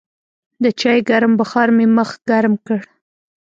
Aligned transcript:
د 0.63 0.65
چای 0.79 0.99
ګرم 1.09 1.33
بخار 1.39 1.69
مې 1.77 1.85
مخ 1.97 2.09
ګرم 2.29 2.53
کړ. 2.65 2.79